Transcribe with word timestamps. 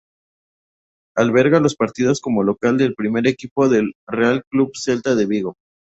Alberga 1.15 1.59
los 1.59 1.75
partidos 1.75 2.21
como 2.21 2.41
local 2.41 2.75
del 2.75 2.95
primer 2.95 3.27
equipo 3.27 3.69
del 3.69 3.93
Real 4.07 4.43
Club 4.49 4.71
Celta 4.73 5.13
de 5.13 5.27
Vigo. 5.27 5.57